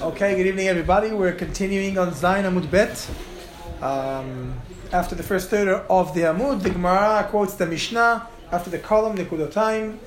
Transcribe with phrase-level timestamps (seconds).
[0.00, 1.12] Okay, good evening, everybody.
[1.12, 3.08] We're continuing on Zayin Amud Bet.
[3.80, 4.60] Um,
[4.92, 9.16] after the first third of the Amud, the Gemara quotes the Mishnah after the column
[9.16, 9.98] Nekudotaim,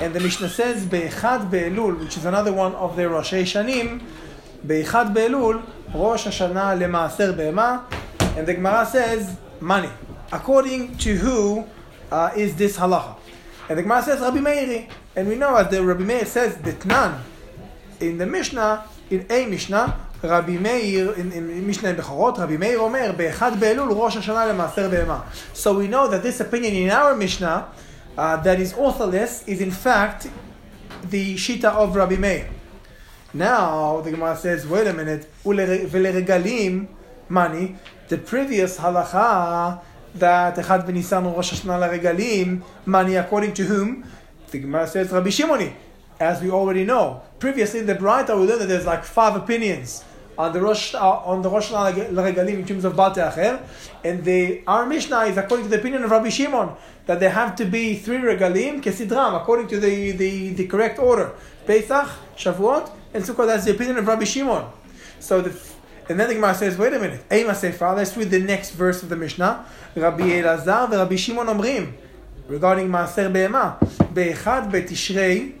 [0.00, 4.02] and the Mishnah says Be'echad Be'elul, which is another one of the Rosh Shanim.
[4.66, 5.62] Be'echad Be'elul,
[5.92, 7.86] Rosh Hashanah leMaaser Be'ema,
[8.38, 9.90] and the Gemara says money.
[10.32, 11.66] According to who
[12.10, 13.16] uh, is this halacha?
[13.68, 16.72] And the Gemara says Rabbi Meiri, and we know as the Rabbi Meir says the
[16.72, 17.20] Detnan
[18.00, 19.89] in the Mishnah, in a Mishnah,
[20.23, 25.19] רבי מאיר, in משנה בכורות, רבי מאיר אומר, באחד באלול ראש השנה למעשר בהמה.
[25.53, 27.65] So we know that this opinion in our Mishnah,
[28.17, 30.27] uh, that is authorless, is in fact
[31.09, 32.47] the Shita of Rabbi Meir.
[33.33, 36.87] Now, the Gemara says, wait a minute, ולרגלים,
[37.29, 37.75] money,
[38.07, 39.79] the previous halacha,
[40.19, 44.03] that אחד בניסן הוא ראש השנה לרגלים, money according to whom?
[44.51, 45.73] The Gemara says, Rabbi Shimoni,
[46.20, 47.22] as we already know.
[47.38, 50.04] Previously, in the Braita, we learned that there's like five opinions
[50.38, 53.60] on the Rosh uh, on the Rosh Regalim in terms of Bate Acher,
[54.04, 56.76] and the our Mishnah is according to the opinion of Rabbi Shimon
[57.06, 61.32] that there have to be three Regalim kesidram according to the, the, the correct order.
[61.66, 63.46] Pesach, Shavuot, and Sukkot.
[63.46, 64.66] That's the opinion of Rabbi Shimon.
[65.18, 65.50] So the
[66.08, 69.00] and then the Gemara says, wait a minute, Eima Sefer, let's read the next verse
[69.00, 69.64] of the Mishnah.
[69.94, 71.92] Rabbi Elazar and Rabbi Shimon Omrim,
[72.48, 73.78] regarding Maaser Be'ema,
[74.12, 75.59] Be'echad Be'tishrei,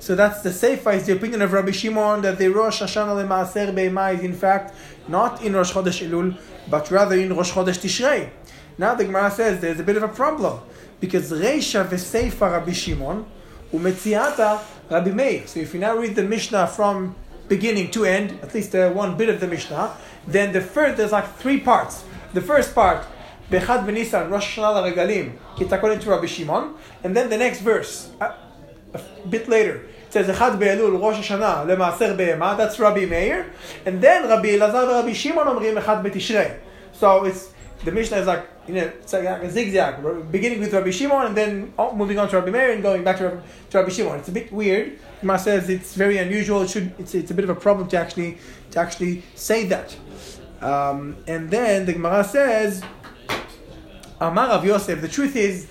[0.00, 3.74] so that's the Seifa, is the opinion of Rabbi Shimon that the Rosh Hashanah Maaser
[3.74, 4.74] Be'ema is in fact
[5.06, 6.36] not in Rosh Chodesh Elul,
[6.68, 8.30] but rather in Rosh Chodesh Tishrei.
[8.78, 10.60] Now the Gemara says there's a bit of a problem,
[11.00, 13.26] because Reisha v'Seifa Rabbi Shimon,
[13.72, 15.46] umetziata Rabbi Meir.
[15.46, 17.14] So if you now read the Mishnah from
[17.48, 21.12] beginning to end, at least uh, one bit of the Mishnah, then the first, there's
[21.12, 22.04] like three parts.
[22.32, 23.06] The first part,
[23.50, 28.10] Bechad Benisan, Rosh Hashanah Regalim, it's according to Rabbi Shimon, and then the next verse,
[28.20, 28.32] uh,
[28.94, 32.56] a bit later, it says Echad Be'elul Rosh Hashanah Lemaaser Be'ema.
[32.56, 33.52] That's Rabbi Meir,
[33.86, 36.58] and then Rabbi Elazar and Rabbi Shimon Omrim Echad Be'tishrei.
[36.92, 37.52] So it's
[37.84, 41.36] the Mishnah is like you know it's like a zigzag, beginning with Rabbi Shimon and
[41.36, 44.18] then moving on to Rabbi Meir and going back to Rabbi, to Rabbi Shimon.
[44.18, 44.98] It's a bit weird.
[45.20, 46.62] Gemara says it's very unusual.
[46.62, 48.38] It should it's, it's a bit of a problem to actually
[48.72, 49.96] to actually say that.
[50.60, 52.82] Um, and then the Gemara says,
[54.20, 55.00] Amar Rav Yosef.
[55.00, 55.70] The truth is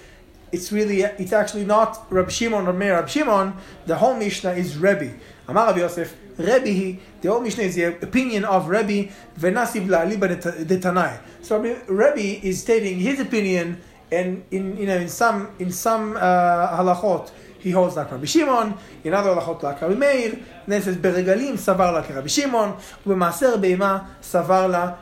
[0.51, 2.95] it's really it's actually not Rabbi Shimon or Meir.
[2.95, 3.55] Rabbi Shimon,
[3.85, 5.13] the whole Mishnah is Rebbe.
[5.47, 10.97] Amar Rabbi Yosef, Rebbe, the whole Mishnah is the opinion of Rebbe Venasiv La'aliba so,
[10.97, 16.15] i So Rebbe is stating his opinion, and in you know in some in some
[16.17, 20.39] uh, halachot he holds like Rabbi Shimon, in other halachot like Rabbi Meir.
[20.65, 24.97] Then it says Beregalim savar la Rabbi Shimon, u'maaser beima savar la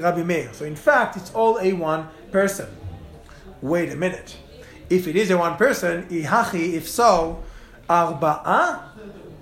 [0.00, 0.52] Rabbi Meir.
[0.54, 2.68] So in fact, it's all a one person.
[3.60, 4.36] Wait a minute.
[4.90, 7.42] If it is a one person, ihachi, if so,
[7.88, 8.82] arba'a,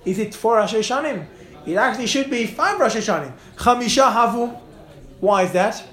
[0.05, 1.25] is it four Rosh Hashanim?
[1.65, 3.33] It actually should be five Rosh Hashanim.
[3.57, 4.59] Chamisha havu.
[5.19, 5.83] Why is that?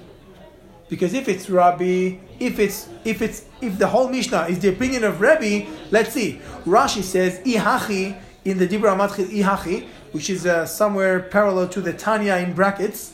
[0.87, 5.03] Because if it's Rabbi, if it's if it's if the whole Mishnah is the opinion
[5.03, 6.39] of Rabbi, let's see.
[6.65, 11.91] Rashi says ihachi in the Dibra Matchil ihachi, which is uh, somewhere parallel to the
[11.91, 13.13] Tanya in brackets.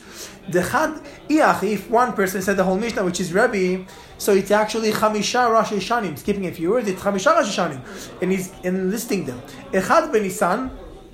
[0.50, 3.84] The chad ihachi, if one person said the whole Mishnah, which is Rabbi,
[4.21, 6.17] so it's actually Chamisha Rosh Hashanim.
[6.17, 7.81] Skipping a few words, it's Chamisha Rosh Hashanim.
[8.21, 9.41] And he's enlisting them.
[9.71, 10.69] Echad Benisan,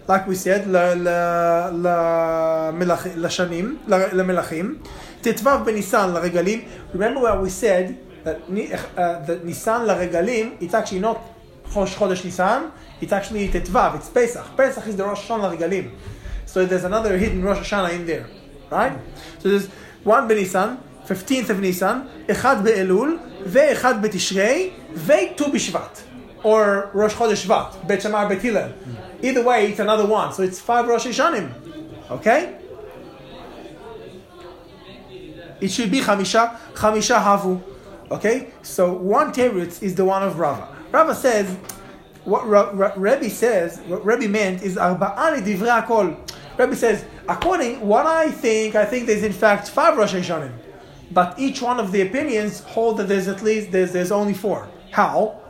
[0.08, 0.66] like we said,
[3.18, 4.80] לשנים, למלכים.
[5.24, 6.62] ט"ו בניסן לרגלים.
[6.94, 7.96] Remember where we said
[8.26, 8.38] that,
[8.98, 11.18] uh, that Nisan לרגלים, it's actually not
[11.74, 12.72] Chodesh Nisan,
[13.02, 14.46] it's actually ט"ו, it's Pesach.
[14.58, 15.92] Pesach is the Rosh Hashanah לרגלים.
[16.46, 18.28] So there's another hidden Rosh Hashanah in there,
[18.70, 18.94] right?
[19.40, 19.68] So there's
[20.04, 20.78] one Benisan,
[21.09, 26.03] 15th of Nisan, Echad Be'elul, Ve'echad Be'tishrei, Ve'tu B'Shvat.
[26.45, 28.73] Or Rosh Chodesh Shvat, Bet Shamar Bet Hillel.
[29.23, 30.33] Either way, it's another one.
[30.33, 31.53] So it's five Rosh Hashanim.
[32.11, 32.59] Okay?
[35.61, 37.61] It should be Chamisha, Chamisha Havu.
[38.11, 38.53] Okay?
[38.63, 40.69] So one Teretz is the one of Rava.
[40.93, 41.57] Rava says,
[42.25, 42.47] what
[42.97, 46.17] Rebbe says, what Rebbe meant is Arba'ani Divrei Akol.
[46.57, 50.53] Rebbe says, according what I think, I think there's in fact five Rosh Hashanim
[51.11, 54.69] but each one of the opinions hold that there's at least there's, there's only four.
[54.91, 55.41] How?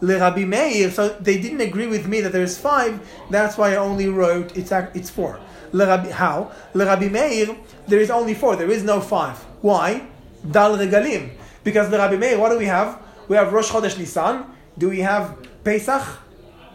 [0.00, 3.00] Le Rabbi Meir, so they didn't agree with me that there's five.
[3.30, 5.40] That's why I only wrote it's it's four.
[5.72, 6.52] Le Rabbi, how?
[6.74, 7.56] Le Rabbi Meir,
[7.88, 8.54] there is only four.
[8.54, 9.36] There is no five.
[9.60, 10.06] Why?
[10.48, 11.30] Dal regalim.
[11.64, 13.02] Because Le Rabbi Meir, what do we have?
[13.26, 14.44] We have Rosh Chodesh Nisan.
[14.78, 16.02] Do we have Pesach?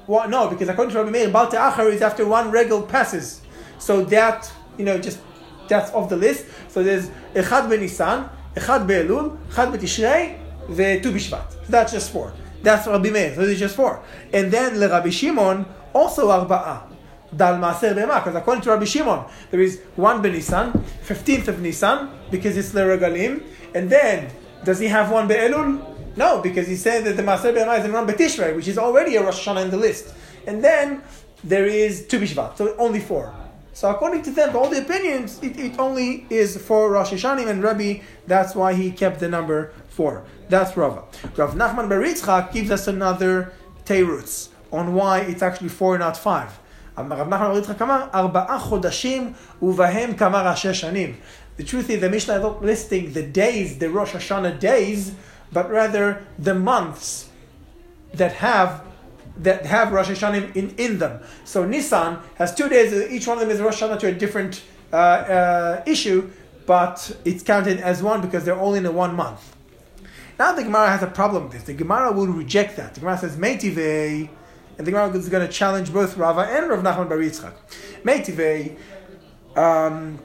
[0.05, 0.29] What?
[0.29, 3.41] No, because according to Rabbi Meir, Bal Te'achar is after one regal passes.
[3.79, 5.19] So that you know just
[5.67, 6.45] that's off the list.
[6.69, 11.67] So there's Echad benisan, Echad be'elul, Echad be'tishrei, ve'tu bishvat.
[11.67, 12.33] That's just four.
[12.61, 13.35] That's Rabbi Meir.
[13.35, 14.01] So there's just four.
[14.33, 16.93] And then le Rabbi Shimon, also arba'a.
[17.35, 20.71] Dal Maser Bema, because according to Rabbi Shimon, there is one Benisan,
[21.05, 23.43] 15th of Nisan, because it's Leregalim,
[23.73, 24.31] and then
[24.63, 26.15] does he have one Be'elul?
[26.15, 29.15] No, because he said that the Maser Bema is in one Betishrei, which is already
[29.15, 30.13] a Rosh Hashanah in the list.
[30.45, 31.01] And then
[31.43, 33.33] there is Tu Bishvat, so only four.
[33.72, 37.62] So according to them, all the opinions, it, it only is for Rosh Hashanah and
[37.62, 38.00] Rabbi.
[38.26, 40.24] That's why he kept the number four.
[40.48, 41.04] That's Rava.
[41.36, 43.52] Rav Nachman Baritzchak gives us another
[43.84, 46.58] teirutz on why it's actually four, not five.
[46.96, 49.32] Rav Nachman Baritzchak אמר, ארבעה חודשים
[49.62, 51.14] ובהם כמה ראשי שנים.
[51.56, 55.12] The truth is, the Mishnah is not listing the days, the Rosh Hashanah days,
[55.52, 57.28] but rather the months
[58.14, 58.82] that have
[59.37, 61.21] that have Rosh Hashanah in, in them.
[61.43, 64.63] So Nissan has two days, each one of them is Rosh Hashanah to a different
[64.91, 66.29] uh, uh, issue,
[66.65, 69.55] but it's counted as one because they're all in a one month.
[70.37, 71.63] Now the Gemara has a problem with this.
[71.63, 72.93] The Gemara will reject that.
[72.93, 74.29] The Gemara says, Meitive,
[74.77, 77.53] and the Gemara is going to challenge both Rava and Rav Nachman Bar Yitzchak.
[78.03, 78.77] Meitive,
[79.55, 80.19] um,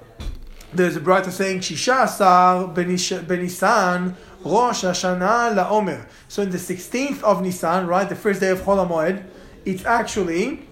[0.72, 4.14] there's a Braita saying, Shisha Asar Benisan,
[4.48, 6.06] Rosh Hashanah LaOmer.
[6.28, 9.22] So in the 16th of Nisan, right, the first day of Chol HaMoed,
[9.66, 10.66] it's actually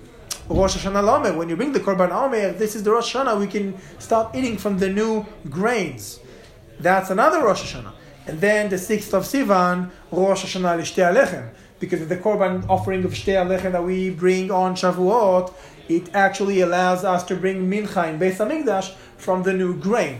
[0.48, 1.36] Rosh Hashanah LaOmer.
[1.36, 4.56] When you bring the Korban Omer, this is the Rosh Hashanah, we can start eating
[4.56, 6.20] from the new grains.
[6.80, 7.92] That's another Rosh Hashanah.
[8.26, 11.50] And then the 6th of Sivan, Rosh Hashanah Lishtei Alechem.
[11.78, 15.52] Because of the Korban offering of Shtei Alechem that we bring on Shavuot,
[15.90, 20.18] it actually allows us to bring Mincha in Beis HaMikdash from the new grain.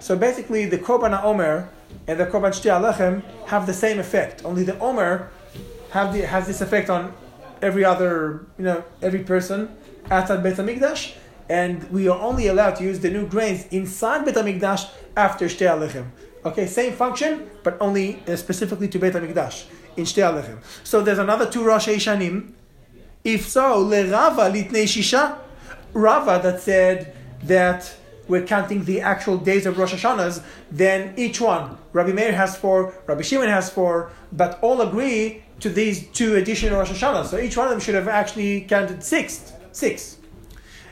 [0.00, 1.70] So basically, the Korban Omer
[2.06, 4.44] and the Korban Shtei Alechem have the same effect.
[4.44, 5.30] Only the Omer
[5.90, 7.12] have the, has this effect on
[7.60, 9.76] every other, you know, every person
[10.10, 11.14] outside Beit HaMikdash,
[11.48, 15.68] and we are only allowed to use the new grains inside Beit HaMikdash after Shtei
[15.68, 16.06] Alechem.
[16.44, 20.58] Okay, same function, but only uh, specifically to Beit HaMikdash in Shtei Alechem.
[20.84, 22.52] So there's another two Rosh Hashanim.
[23.24, 25.38] If so, LeRava litnei Shisha,
[25.92, 27.94] Rava that said that
[28.28, 32.94] we're counting the actual days of Rosh Hashanahs, then each one, Rabbi Meir has four,
[33.06, 37.26] Rabbi Shimon has four, but all agree to these two additional Rosh Hashanahs.
[37.26, 39.52] So each one of them should have actually counted six.
[39.72, 40.18] Six.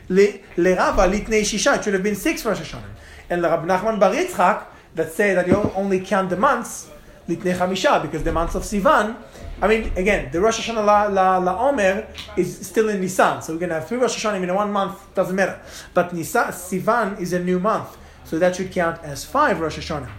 [0.09, 2.83] Le Rava litnei Shisha, it should have been six Rosh Hashanah.
[3.29, 6.89] And Rabbi Nachman Bar Yitzchak, that say that you only count the months,
[7.27, 9.15] litnei Chamisha, because the months of Sivan,
[9.59, 13.53] I mean, again, the Rosh Hashanah La, La, La Omer is still in Nisan, so
[13.53, 15.59] we're going to have three Rosh Hashanah in one month, doesn't matter.
[15.95, 20.11] But Nisan, Sivan is a new month, so that should count as five Rosh Hashanah.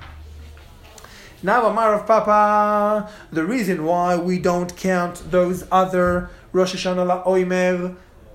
[1.41, 7.23] Now, Amar Rav Papa, the reason why we don't count those other Rosh Hashanah La
[7.25, 7.95] Omer,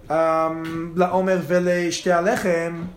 [0.10, 2.88] um, La Omer Vele Alechem,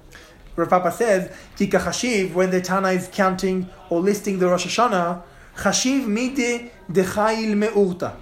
[0.55, 5.25] Rav Papa says, Tika Chashiv, when the Tana is counting or listing the Rosh Hashanah,
[5.56, 8.15] Chashiv mide dechail me'urta.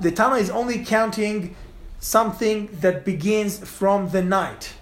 [0.00, 1.56] The Tana is only counting
[2.00, 4.74] something that begins from the night.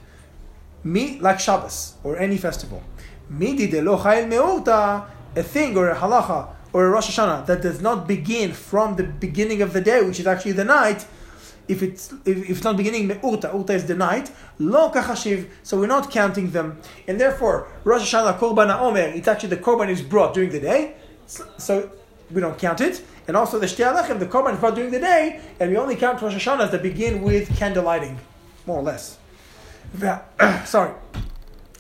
[0.85, 2.83] Mi, like Shabbos or any festival.
[3.29, 7.63] Midi de lo chayil me'urta, a thing or a halacha or a Rosh Hashanah that
[7.63, 11.07] does not begin from the beginning of the day, which is actually the night,
[11.69, 15.87] if it's if, it's not beginning me'urta, urta is the night, lo kachashiv, so we're
[15.87, 16.79] not counting them.
[17.09, 20.95] And therefore, Rosh Hashanah Korban Omer, it's actually the Korban is brought during the day,
[21.27, 21.91] so,
[22.31, 23.03] we don't count it.
[23.29, 25.97] And also the Shtei Alechem, the Korban is brought during the day, and we only
[25.97, 28.19] count Rosh Hashanahs that begin with candle lighting,
[28.67, 29.19] more or less.
[30.65, 30.93] Sorry.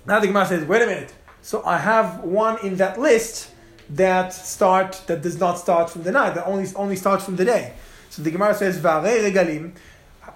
[0.06, 1.12] Now the Gemara says, wait a minute.
[1.42, 3.50] So I have one in that list
[3.90, 7.44] that start that does not start from the night, that only only starts from the
[7.44, 7.74] day.
[8.10, 9.72] So the Gemara says, regalim.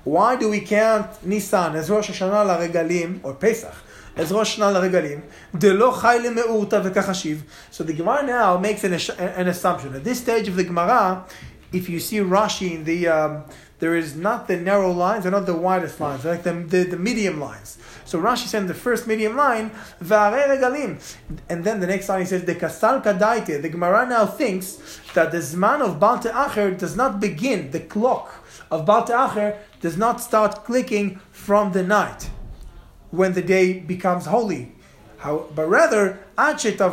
[0.05, 3.75] Why do we count Nisan as Rosh Hashanah la regalim or Pesach?
[4.17, 5.23] Regalim,
[5.57, 7.43] Delo Chai Me'urta V'Kachashiv.
[7.71, 9.95] So the Gemara now makes an, an assumption.
[9.95, 11.25] At this stage of the Gemara,
[11.73, 13.45] if you see Rashi in the, um,
[13.79, 16.85] there is not the narrow lines, they're not the widest lines, they're like the, the,
[16.85, 17.79] the medium lines.
[18.05, 19.71] So Rashi said the first medium line,
[20.02, 21.00] V'are Regalim.
[21.49, 23.62] And then the next line he says, the Kasal Kadaite.
[23.62, 28.45] The Gemara now thinks that the Zman of Baal Te'acher does not begin, the clock
[28.71, 32.31] of Baal Te'acher does not start clicking from the night
[33.11, 34.73] when the day becomes holy.
[35.19, 36.87] How, but rather, right, the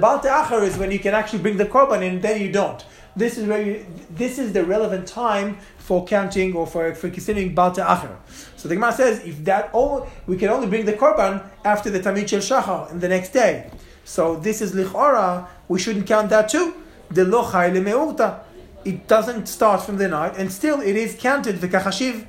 [0.00, 2.84] Baal Te'achar is when you can actually bring the korban and then you don't.
[3.16, 7.54] This is where you, this is the relevant time for counting or for, for considering
[7.54, 8.16] Baal Te'achar.
[8.56, 12.00] So the Gemara says, if that all, we can only bring the korban after the
[12.00, 13.70] Tamid Shel Shachar in the next day.
[14.04, 16.74] So this is lichora, we shouldn't count that too.
[17.10, 18.40] The lochai lemeurta.
[18.84, 22.26] It doesn't start from the night, and still it is counted the v'kachashiv.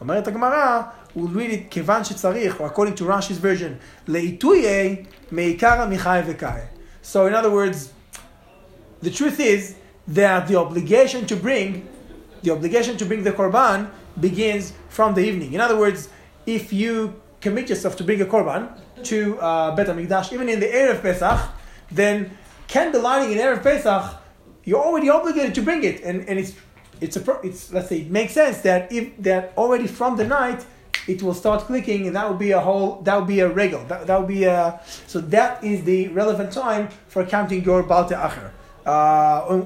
[0.00, 0.82] אומרת הגמרא,
[1.16, 3.72] we'll read it כיוון שצריך, or according to Rashi's version,
[4.08, 4.96] לעיתויי
[5.32, 6.60] מעיקר עמיחי וקאי.
[7.02, 7.90] So in other words,
[9.02, 9.74] the truth is
[10.08, 11.86] that the obligation to bring
[12.42, 13.88] the obligation to bring the korban
[14.20, 15.52] begins from the evening.
[15.52, 16.08] In other words,
[16.46, 18.62] if you commit yourself to bring a korban
[19.04, 21.40] to uh, Bet HaMikdash, even in the Erev Pesach,
[21.90, 22.30] then
[22.68, 24.04] candle lighting in Erev Pesach,
[24.64, 26.02] you're already obligated to bring it.
[26.02, 26.52] And, and it's,
[27.01, 30.65] it's, a, it's, let's say, it makes sense that if that already from the night,
[31.07, 33.83] it will start clicking, and that will be a whole, that will be a regal.
[33.85, 38.11] That, that will be a, so that is the relevant time for counting your Balte
[38.11, 38.51] Acher.
[38.85, 39.65] Uh,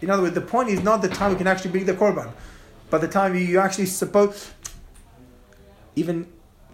[0.00, 2.32] in other words, the point is not the time you can actually bring the korban,
[2.90, 4.50] but the time you actually suppose.
[5.94, 6.26] Even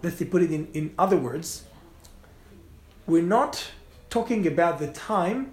[0.03, 1.65] let's say put it in, in other words,
[3.07, 3.73] we're not
[4.11, 5.53] talking about the time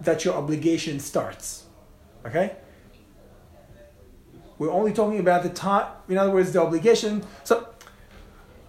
[0.00, 1.64] that your obligation starts.
[2.26, 2.56] Okay?
[4.60, 7.22] We're only talking about the time, in other words, the obligation.
[7.44, 7.66] So,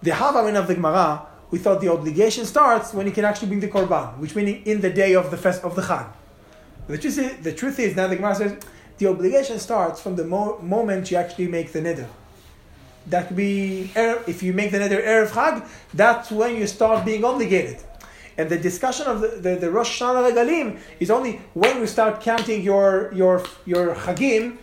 [0.00, 3.60] the Havamin of the Gemara, we thought the obligation starts when you can actually bring
[3.60, 6.06] the Korban, which meaning in the day of the fest of the Chag.
[6.86, 8.56] The truth is, the truth is now the Gemara says
[8.96, 12.08] the obligation starts from the mo- moment you actually make the neder.
[13.08, 15.68] That could be if you make the neder erev chag.
[15.92, 17.82] That's when you start being obligated.
[18.38, 22.22] And the discussion of the, the, the Rosh Hashanah Regalim is only when you start
[22.22, 24.56] counting your your your chagim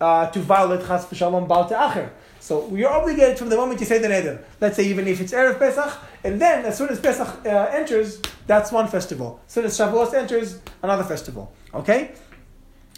[0.00, 2.10] uh, to violate chas v'shalom bal acher.
[2.40, 4.42] So you're obligated from the moment you say the neder.
[4.60, 5.92] Let's say even if it's erev Pesach,
[6.24, 9.40] and then as soon as Pesach uh, enters, that's one festival.
[9.46, 11.52] As soon as Shavuos enters, another festival.
[11.72, 12.12] Okay?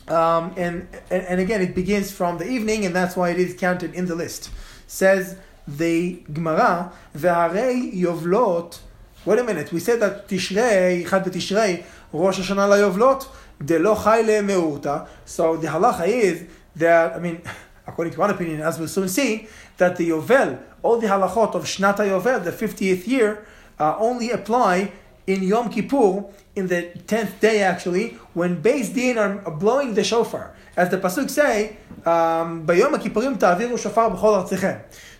[0.09, 3.55] Um, and, and, and again, it begins from the evening, and that's why it is
[3.55, 4.51] counted in the list.
[4.87, 5.37] Says
[5.67, 8.81] the Gemara, Ve'arei Yovlot.
[9.25, 13.27] Wait a minute, we said that Tishrei, Chad Tishrei, Rosh Hashanah la Yovlot,
[13.65, 13.95] de lo
[14.43, 15.09] me'uta.
[15.25, 16.45] So the halacha is
[16.77, 17.43] that, I mean,
[17.87, 21.65] according to one opinion, as we'll soon see, that the Yovel, all the halachot of
[21.65, 23.47] Shnata Yovel, the 50th year,
[23.79, 24.93] uh, only apply
[25.27, 30.55] in Yom Kippur, in the 10th day actually, when Beis Din are blowing the shofar.
[30.77, 32.67] As the Pasuk say, um.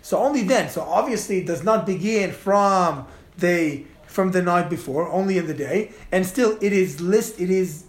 [0.01, 3.07] So only then, so obviously it does not begin from
[3.37, 7.49] the from the night before, only in the day, and still it is list it
[7.49, 7.85] is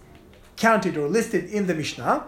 [0.55, 2.27] counted or listed in the Mishnah.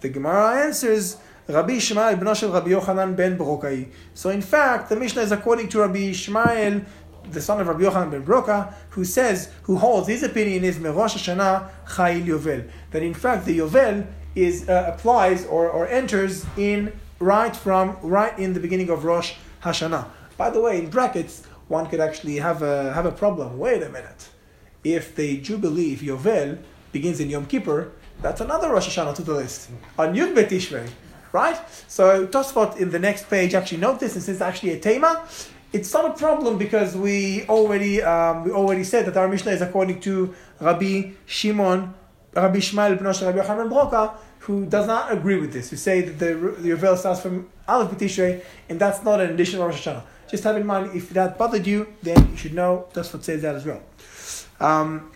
[0.00, 1.16] The Gemara answers,
[1.48, 3.88] Rabbi Ishmael ibn Rabbi Yochanan ben Brokai.
[4.14, 6.84] So in fact, the Mishnah is according to Rabbi Ishmael
[7.30, 11.16] the son of Rabbi Yochanan ben Broka, who says, who holds his opinion is Merosh
[11.16, 12.70] Hashanah Chayil Yovel.
[12.90, 18.38] That in fact the Yovel is uh, applies or, or enters in right from right
[18.38, 20.08] in the beginning of Rosh Hashanah.
[20.36, 23.58] By the way, in brackets, one could actually have a have a problem.
[23.58, 24.28] Wait a minute.
[24.84, 26.58] If the Jubilee, if Yovel,
[26.92, 29.70] begins in Yom Kippur, that's another Rosh Hashanah to the list.
[29.98, 30.90] On Yud Bet.
[31.32, 31.58] Right?
[31.88, 35.26] So Tosfot in the next page actually note this, and actually a tema,
[35.72, 39.60] it's not a problem because we already um, we already said that our Mishnah is
[39.60, 41.94] according to Rabbi Shimon,
[42.34, 45.68] Rabbi Shmuel ibn Rabbi Yochanan Broka, who does not agree with this.
[45.70, 49.66] Who say that the the Yovel starts from Aleph B'Tishrei, and that's not an additional
[49.66, 50.02] Rosh Hashanah.
[50.30, 53.54] Just have in mind if that bothered you, then you should know what says that
[53.54, 53.82] as well.
[54.60, 55.10] Um,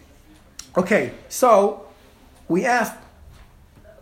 [0.77, 1.87] okay, so
[2.53, 2.99] we asked.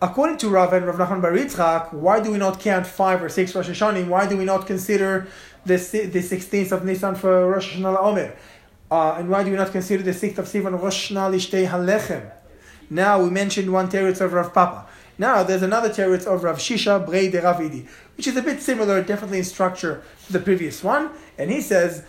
[0.02, 3.28] According to Rav and Rav Nachman Bar Yitzchak, why do we not count five or
[3.28, 4.09] six Rosh Hashanah?
[4.09, 5.28] Why do we not consider
[5.64, 8.35] the, the 16th of Nisan for Rosh Hashanah Omer?
[8.90, 12.28] Uh, and why do we not consider the 6th of Sivan Rosh Hashanah Lishtei Halechem?
[12.88, 14.88] Now we mentioned one teretz of Rav Papa.
[15.16, 18.61] Now there's another teretz of Rav Shisha Brei de Rav Idi, which is a bit
[18.61, 21.11] similar, definitely in structure to the previous one.
[21.38, 22.04] And he says,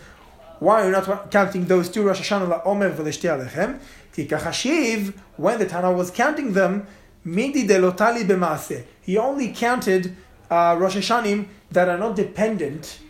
[0.62, 3.80] why are you not counting those two Rosh Hashanah Omer v'Lishtei Halechem?
[4.14, 6.86] Tikachashiv, when the Tana was counting them,
[7.24, 8.84] Midi de lotali b'maaseh.
[9.00, 10.16] He only counted
[10.50, 13.00] uh, Rosh Hashanim that are not dependent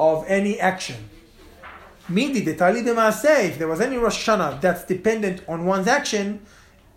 [0.00, 1.08] of any action.
[2.08, 6.40] Midi detali say if there was any Rosh Hashanah that's dependent on one's action,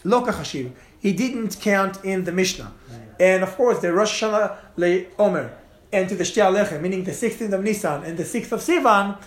[0.04, 0.72] lo kachashiv.
[1.00, 2.74] He didn't count in the Mishnah.
[3.20, 5.52] And of course, the Rosh Hashanah le Omer
[5.92, 9.18] and to the Shtia meaning the 16th of Nisan and the 6th of Sivan,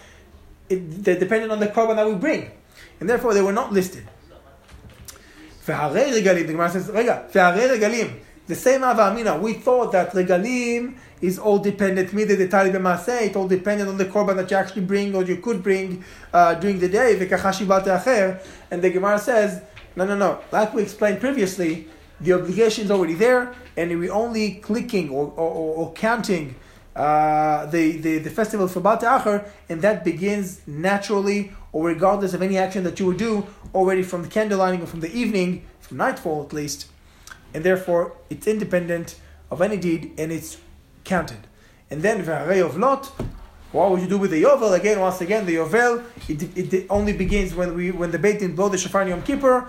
[0.69, 2.51] it, they depended on the korban that we bring,
[3.01, 4.09] and therefore they were not listed.
[5.67, 6.47] Regalim.
[6.47, 8.15] The Gemara says, "Rega, regalim."
[8.49, 9.39] The same Ava Amina.
[9.39, 12.13] We thought that regalim is all dependent.
[12.13, 13.23] Mida detali b'maaseh.
[13.23, 16.55] It all dependent on the korban that you actually bring or you could bring uh,
[16.55, 17.13] during the day.
[17.13, 19.63] And the Gemara says,
[19.95, 21.87] "No, no, no." Like we explained previously,
[22.21, 26.57] the obligation is already there, and we're only clicking or, or, or counting
[26.95, 32.43] uh, the, the, the festival for Bal Acher, and that begins naturally or regardless of
[32.43, 35.65] any action that you would do already from the candle lighting or from the evening,
[35.81, 36.87] from nightfall at least,
[37.55, 39.17] and therefore it's independent
[39.51, 40.59] of any deed and it's
[41.05, 41.47] counted.
[41.91, 43.07] And then V'harei Yovlot,
[43.73, 44.75] what would you do with the Yovel?
[44.79, 48.55] Again, once again, the Yovel, it, it only begins when we when the Beit Din
[48.55, 49.67] blow the Shofar Yom Kippur.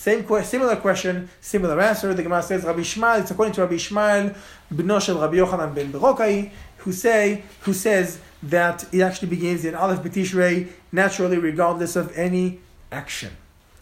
[0.00, 2.14] Same que- similar question, similar answer.
[2.14, 3.20] The Gemara says Rabbi Ishmael.
[3.20, 4.34] It's according to Rabbi Ishmael,
[4.72, 9.74] bno shel Rabbi Yochanan ben Berokai, who say who says that it actually begins in
[9.74, 13.36] Aleph B'Tishrei naturally, regardless of any action.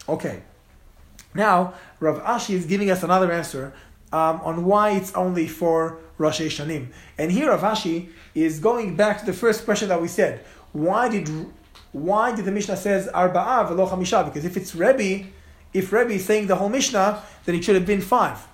[0.09, 0.41] Okay.
[1.33, 3.71] Now Rav Ashi is giving us another answer
[4.11, 6.87] um, on why it's only for Rosh Hashanim.
[7.17, 10.43] And here Rav Ashi is going back to the first question that we said.
[10.73, 11.29] Why did
[11.93, 14.25] why did the Mishnah says Arba'a v'lo?
[14.25, 15.29] Because if it's Rebbe,
[15.73, 18.47] if Rebbe is saying the whole Mishnah, then it should have been five.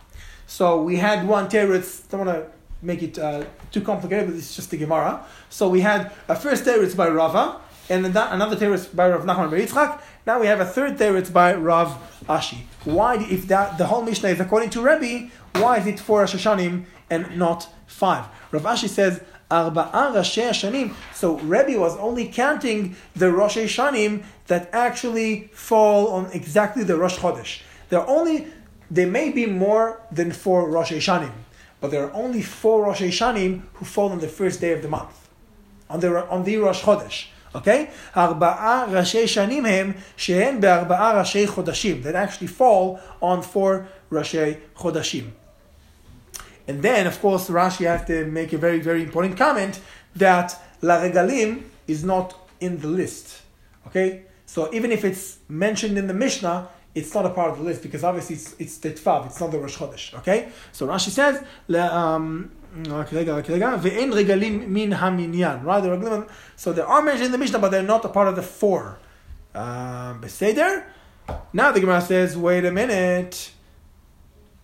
[0.47, 2.07] So we had one teretz.
[2.09, 2.47] Don't want to
[2.81, 5.25] make it uh, too complicated, but it's just the Gemara.
[5.49, 9.49] So we had a first teretz by Rava, and then another teretz by Rav Nachman
[9.49, 10.01] Bar Yitzchak.
[10.25, 12.59] Now we have a third teretz by Rav Ashi.
[12.83, 16.35] Why, if that the whole Mishnah is according to Rebbe, why is it four Rosh
[16.35, 18.25] Hashanim and not five?
[18.51, 19.21] Rav Ashi says.
[19.55, 20.93] Arba'a Rashi Hashanim.
[21.13, 27.17] So Rebbe was only counting the Rosh Hashanim that actually fall on exactly the Rosh
[27.17, 27.61] Chodesh.
[27.89, 28.47] There are only,
[28.91, 31.31] there may be more than four Rosh Hashanim,
[31.79, 34.89] but there are only four Rosh Hashanim who fall on the first day of the
[34.89, 35.29] month,
[35.89, 37.27] on the, on the Rosh Chodesh.
[37.55, 37.89] Okay?
[38.13, 39.93] Arba'a Rashi Hashanim hem,
[40.59, 45.31] be'arba'a Rashi Chodashim, that actually fall on four Rosh Chodashim.
[46.68, 49.80] And then, of course, Rashi has to make a very, very important comment
[50.16, 53.42] that La Regalim is not in the list.
[53.88, 54.22] Okay?
[54.46, 57.82] So even if it's mentioned in the Mishnah, it's not a part of the list
[57.82, 60.14] because obviously it's, it's Tetvav, it's not the Rosh Chodesh.
[60.18, 60.50] Okay?
[60.72, 61.42] So Rashi says,
[61.76, 62.50] um,
[62.86, 65.82] רק רגע, רק רגע, ואין רגלים מן המניין, right?
[65.82, 66.26] The רגלים,
[66.56, 68.98] so they are mentioned in the Mishnah, but they're not a part of the four.
[69.54, 70.82] Um, בסדר?
[71.52, 73.50] Now the Gemara says, wait a minute.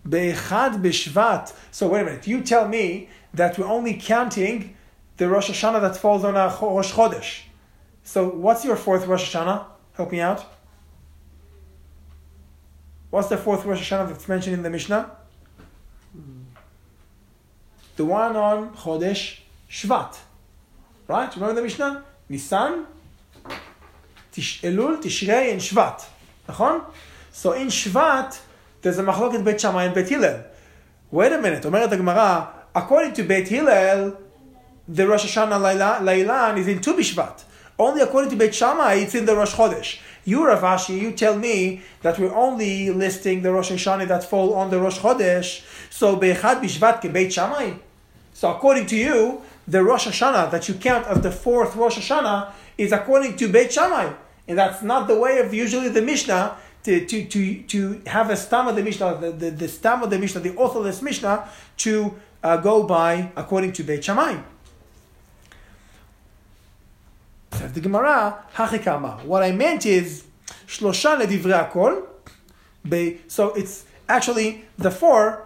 [0.07, 1.53] Be'echad b'shvat.
[1.71, 2.27] So wait a minute.
[2.27, 4.75] You tell me that we're only counting
[5.17, 7.41] the Rosh Hashanah that falls on a Cho- Rosh Chodesh.
[8.03, 9.65] So what's your fourth Rosh Hashanah?
[9.93, 10.45] Help me out.
[13.09, 15.11] What's the fourth Rosh Hashanah that's mentioned in the Mishnah?
[17.95, 19.39] The one on Chodesh
[19.69, 20.17] Shvat.
[21.07, 21.33] Right?
[21.35, 22.03] Remember the Mishnah?
[22.29, 22.85] Nisan,
[24.31, 26.05] Tish, Elul, Tishrei, and Shvat.
[26.47, 26.83] נכון?
[27.31, 28.39] So in Shvat,
[28.82, 30.44] there's a machloket Beit Shammai and Beit Hillel.
[31.10, 34.18] Wait a minute, Omer the Gemara, according to Beit Hillel,
[34.88, 37.44] the Rosh Hashanah Lailan is in Tu Bishvat.
[37.78, 40.00] Only according to Beit Shammai, it's in the Rosh Chodesh.
[40.24, 44.54] You, Rav Ashi, you tell me that we're only listing the Rosh Hashanah that fall
[44.54, 47.74] on the Rosh Chodesh, so Bechad Bishvat ke Beit Shammai.
[48.34, 52.52] So according to you, the Rosh Hashanah that you count as the fourth Rosh Hashanah
[52.78, 54.12] is according to Beit Shammai.
[54.48, 58.36] And that's not the way of usually the Mishnah to, to, to, to have a
[58.36, 61.02] stam of the Mishnah, the, the, the stam of the Mishnah, the author of this
[61.02, 64.40] Mishnah, to uh, go by according to Beit Shammai.
[67.52, 69.24] Says the Gemara, Hachikama.
[69.24, 70.24] What I meant is,
[70.66, 72.06] Shlosha ledivre akol.
[73.28, 75.44] So it's actually the four,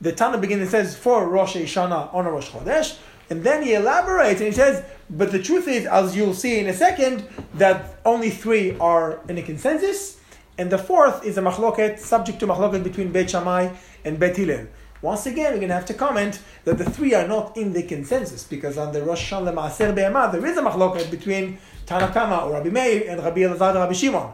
[0.00, 2.98] the Tana beginning says four Rosh Hashanah on a Rosh Chodesh,
[3.30, 6.66] and then he elaborates and he says, but the truth is, as you'll see in
[6.66, 10.20] a second, that only three are in a consensus,
[10.58, 13.70] and the fourth is a machloket, subject to machloket between Beit Shammai
[14.04, 14.66] and Beit Hillel.
[15.02, 17.82] Once again, we're going to have to comment that the three are not in the
[17.82, 22.52] consensus, because on the Rosh Hashanah Maaser Be'emah, there is a machloket between Tanakama or
[22.52, 24.32] Rabbi Meir and Rabbi Elazar Rabbi Shimon.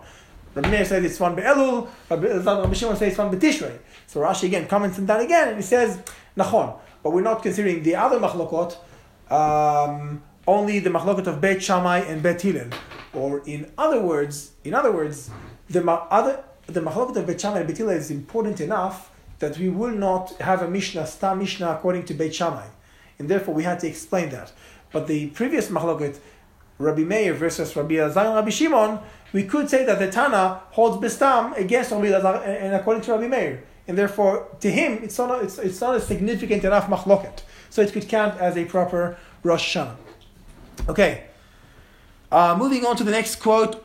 [0.54, 3.78] Rabbi Meir says it's one Be'elul, Rabbi Elazar Rabbi Shimon says it's one Be'tishrei.
[4.06, 5.98] So Rashi again comments on that again, and he says,
[6.36, 8.76] Nachon, but we're not considering the other machlokot,
[9.32, 12.68] um, only the machlokot of Beit Shammai and Beit Hillel.
[13.12, 15.30] Or in other words, in other words,
[15.70, 19.68] the other the machlokot of Beit Shammai and Beit Hillel is important enough that we
[19.68, 22.66] will not have a Mishnah, Stam Mishnah according to Beit Shammai.
[23.18, 24.52] And therefore we had to explain that.
[24.92, 26.18] But the previous machlokot,
[26.78, 29.00] Rabbi Meir versus Rabbi and Rabbi Shimon,
[29.32, 33.28] we could say that the Tana holds Bestam against Rabbi and and according to Rabbi
[33.28, 33.62] Meir.
[33.86, 37.42] And therefore, to him, it's not a, it's, it's not a significant enough machloket.
[37.70, 39.96] So it could count as a proper Rosh Hashanah.
[40.88, 41.24] Okay.
[42.30, 43.84] Uh, moving on to the next quote.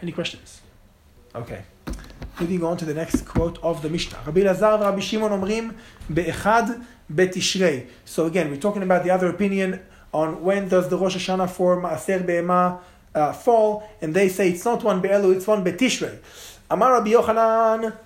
[0.00, 0.61] Any questions?
[1.34, 1.62] Okay.
[2.38, 4.18] Moving on to the next quote of the Mishnah.
[4.26, 5.74] Rabbi Lazar and Rabbi Shimon omrim
[6.12, 7.86] be'echad betishrei.
[8.04, 9.80] So again, we're talking about the other opinion
[10.12, 12.80] on when does the Rosh Hashanah for Maaser Be'ema
[13.14, 16.18] uh, fall, and they say it's not one Be'elu, it's one Betishrei.
[16.70, 17.96] Amar Rabbi Yochanan.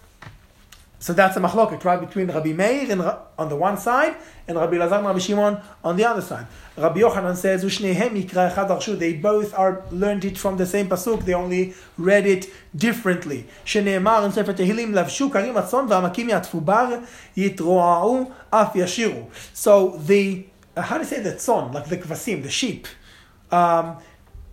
[1.07, 4.17] So that's a machloket, right, between Rabbi Meir on the one side
[4.49, 6.49] and Rabbi Lazar and Rabbi Shimon on the other side.
[6.77, 10.89] Rabbi Yochanan says, "Ushnehem yikra echad arshu." They both are learned it from the same
[10.89, 11.25] pasuk.
[11.25, 13.47] They only read it differently.
[13.65, 17.01] Sheneemar in Sefer Tehillim, "Lavshu karim atzon v'amakim yatfu bar
[17.37, 19.31] yitroa'u af.
[19.55, 20.45] So the
[20.77, 22.89] uh, how do you say the tzon, like the kvasim, the sheep,
[23.53, 23.97] um,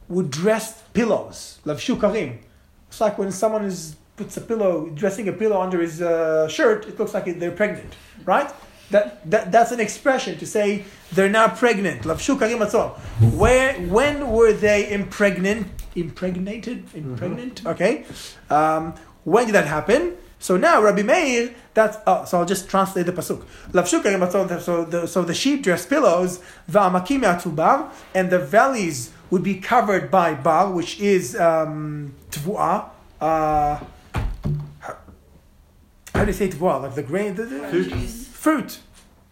[0.07, 1.57] would dress pillows.
[1.65, 2.41] Lavshu karim.
[2.89, 6.85] It's like when someone is puts a pillow, dressing a pillow under his uh, shirt,
[6.85, 7.95] it looks like they're pregnant,
[8.25, 8.51] right?
[8.91, 12.05] That, that, that's an expression to say they're now pregnant.
[13.37, 16.85] Where, when were they impregnant, impregnated?
[16.93, 17.63] Impregnant?
[17.63, 17.67] Mm-hmm.
[17.69, 18.05] Okay.
[18.49, 20.17] Um, when did that happen?
[20.37, 23.45] So now Rabbi Meir, that's oh, so I'll just translate the pasuk.
[24.61, 30.69] So the so the sheep dress pillows, and the valleys would be covered by bar,
[30.69, 32.89] which is um, tvua.
[33.21, 33.79] Uh,
[36.13, 36.81] how do you say tvua?
[36.81, 38.07] Like the grain, the, the,
[38.43, 38.79] fruit.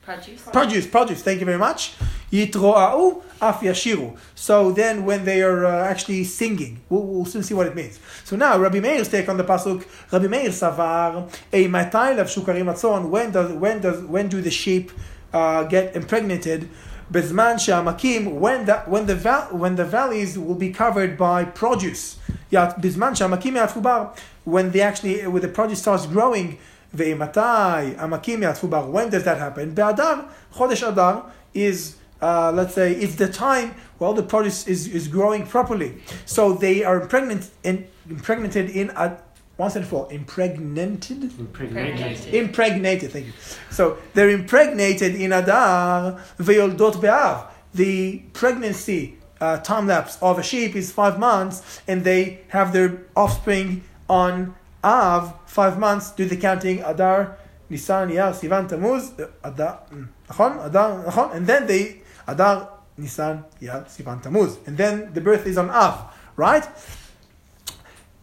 [0.01, 0.41] Produce.
[0.41, 1.21] Produce, produce.
[1.21, 1.93] Thank you very much.
[2.31, 4.17] Yitroa'u af yashiru.
[4.33, 7.99] So then, when they are uh, actually singing, we'll, we'll, soon see what it means.
[8.23, 9.85] So now, Rabbi Meir's take on the pasuk.
[10.11, 13.09] Rabbi Meir savar a matai lav shukarim atzon.
[13.09, 14.91] When does when does when do the sheep
[15.33, 16.67] uh, get impregnated?
[17.11, 19.15] Bezman shamakim when the when the
[19.51, 22.17] when the valleys will be covered by produce.
[22.49, 24.15] Yat bezman shamakim
[24.45, 26.57] when they actually when the produce starts growing
[26.95, 28.89] Ve'matai amakim yatfubar.
[28.89, 29.73] When does that happen?
[29.73, 35.07] Be'adar, chodesh adar is uh, let's say it's the time well the produce is, is
[35.07, 36.01] growing properly.
[36.25, 39.17] So they are pregnant in, impregnated in a
[39.57, 43.33] once and for all impregnated impregnated impregnated thank you
[43.69, 50.75] so they're impregnated in adar ve'oldot be'av the pregnancy uh, time lapse of a sheep
[50.75, 56.81] is five months and they have their offspring on Av, five months, do the counting,
[56.81, 57.37] Adar,
[57.69, 64.21] Nisan, Iyar, Sivan, Tammuz, uh, Adar, mm, Adar, and then they, Adar, Nisan, Iyar, Sivan,
[64.21, 64.57] Tammuz.
[64.65, 66.67] And then the birth is on Av, right?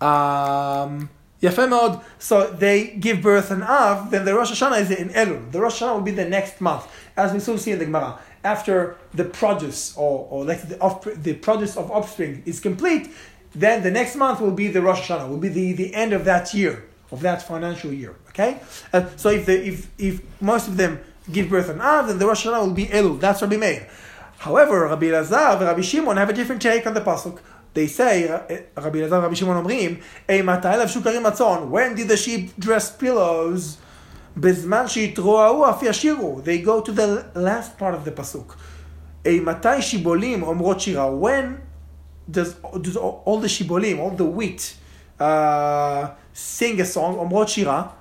[0.00, 1.08] Um,
[2.18, 5.52] so they give birth on Av, then the Rosh Hashanah is in Elul.
[5.52, 8.18] The Rosh Hashanah will be the next month, as we soon see in the Gemara.
[8.42, 13.10] After the produce, or, or like the, the produce of offspring is complete,
[13.55, 16.25] then the next month will be the Rosh Hashanah, will be the, the end of
[16.25, 18.15] that year, of that financial year.
[18.29, 18.59] Okay?
[18.91, 20.99] Uh, so if, the, if, if most of them
[21.31, 23.19] give birth on Av, then the Rosh Hashanah will be Elul.
[23.19, 23.87] That's Rabbi Meir.
[24.39, 27.39] However, Rabbi Lazar and Rabbi Shimon have a different take on the pasuk.
[27.73, 28.41] They say, uh,
[28.81, 30.01] Rabbi Lazar and Rabbi Shimon אומרים,
[31.69, 33.77] when did the sheep dress pillows?
[34.37, 36.41] בזמן שהתרועעו אף ישירו.
[36.43, 38.55] They go to the last part of the pasuk.
[39.25, 41.21] מתי שיבולים אומרות שירה?
[41.21, 41.57] When
[42.30, 44.76] does, does all the shibolim, all the wheat,
[45.18, 47.92] uh, sing a song, shira.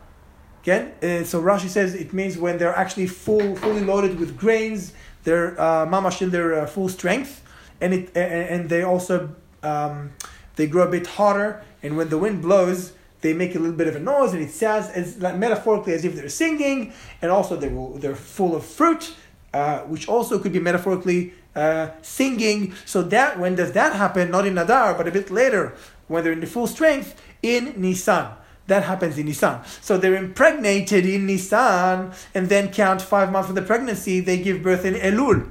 [0.61, 4.93] Again, uh, so Rashi says it means when they're actually full, fully loaded with grains,
[5.23, 7.41] they're uh, mamash in their uh, full strength,
[7.79, 10.11] and it and they also um,
[10.55, 13.87] they grow a bit hotter, and when the wind blows, they make a little bit
[13.87, 17.55] of a noise, and it sounds as like, metaphorically as if they're singing, and also
[17.55, 19.13] they will, they're full of fruit,
[19.53, 22.73] uh, which also could be metaphorically uh, singing.
[22.85, 24.31] So that when does that happen?
[24.31, 25.73] Not in Nadar, but a bit later,
[26.07, 28.31] when they're in the full strength in Nisan.
[28.67, 29.61] That happens in Nisan.
[29.81, 34.19] So they're impregnated in Nisan, and then count five months of the pregnancy.
[34.19, 35.49] They give birth in Elul.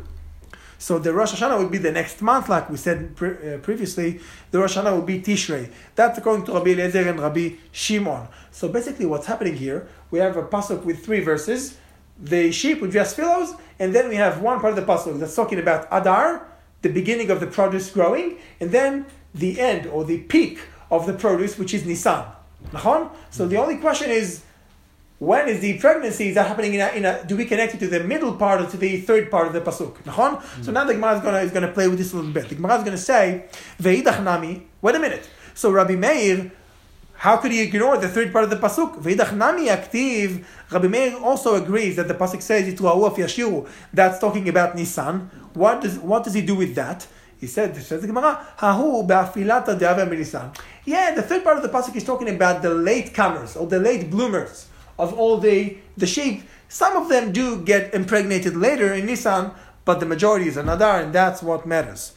[0.78, 4.20] So the Rosh Hashanah will be the next month, like we said pre- uh, previously.
[4.50, 5.70] The Rosh Hashanah will be Tishrei.
[5.94, 8.28] That's according to Rabbi Eliezer and Rabbi Shimon.
[8.50, 9.88] So basically, what's happening here?
[10.10, 11.78] We have a pasuk with three verses
[12.18, 15.34] the sheep with dress pillows, and then we have one part of the pasuk that's
[15.34, 16.46] talking about Adar,
[16.82, 21.12] the beginning of the produce growing, and then the end or the peak of the
[21.12, 22.24] produce, which is Nisan.
[23.30, 24.42] So the only question is,
[25.18, 26.28] when is the pregnancy?
[26.28, 28.60] Is that happening in a, in a do we connect it to the middle part
[28.60, 29.94] or to the third part of the pasuk?
[30.02, 30.62] Mm-hmm.
[30.62, 32.48] So now the Gemara is gonna is gonna play with this a little bit.
[32.50, 33.46] The Gemara is gonna say,
[33.80, 34.66] Veidach nami.
[34.82, 35.26] Wait a minute.
[35.54, 36.52] So Rabbi Meir
[37.18, 39.00] how could he ignore the third part of the pasuk?
[39.02, 40.44] Veidach nami aktiv.
[40.70, 45.30] Rabbi Meir also agrees that the pasuk says "Yitruahu yashiru." That's talking about Nisan.
[45.54, 47.06] What does what does he do with that?
[47.38, 50.52] He said, says the Gemara, Hahu ba'afilata Nisan.
[50.86, 53.78] Yeah, the third part of the pasuk is talking about the late comers or the
[53.78, 56.42] late bloomers of all the the sheep.
[56.68, 59.52] Some of them do get impregnated later in Nisan,
[59.84, 62.12] but the majority is another, and that's what matters.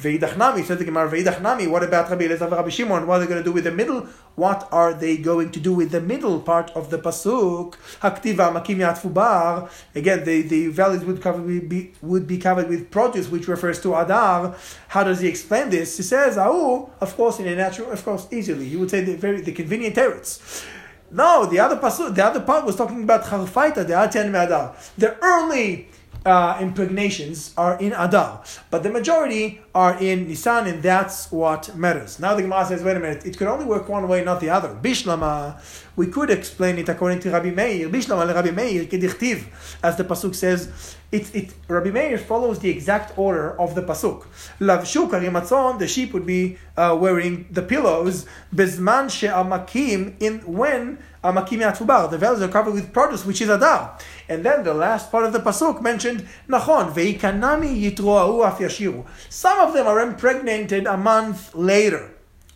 [0.00, 3.06] Veidachnami, says the Gemara, Veidachnami, what about Rabbi Elazar Rabbi Shimon?
[3.06, 4.06] What are they going to do with the middle?
[4.34, 7.74] What are they going to do with the middle part of the Pasuk?
[8.00, 9.70] Haktiva Makim Yatfubar.
[9.94, 13.94] Again, the, the valleys would, cover, be, would be covered with produce, which refers to
[13.94, 14.56] Adar.
[14.88, 15.96] How does he explain this?
[15.96, 18.68] He says, Ahu, of course, in a natural, of course, easily.
[18.68, 20.64] He would say the very the convenient teretz.
[21.12, 24.76] No, the other pasuk, the other part was talking about Charfaita, the Atian Me'adar.
[24.96, 25.88] The early
[26.24, 32.18] uh, impregnations are in Adar, but the majority are in Nisan, and that's what matters.
[32.18, 34.50] Now the Gemara says, wait a minute, it could only work one way, not the
[34.50, 34.68] other.
[34.68, 35.60] Bishlama,
[35.96, 37.88] we could explain it according to Rabbi Meir.
[37.88, 39.46] Bishlama le Rabbi Meir, kedichtiv,
[39.82, 40.96] as the pasuk says.
[41.12, 44.26] It, it, Rabbi Meir follows the exact order of the pasuk.
[44.60, 48.26] Lavshu karimatzon, the sheep would be uh, wearing the pillows.
[48.54, 53.98] Bezman she'amakim, in when the valleys are covered with produce, which is adar.
[54.28, 59.06] And then the last part of the pasuk mentioned nachon veikanami yitroau af yashiru.
[59.28, 62.12] Some of them are impregnated a month later,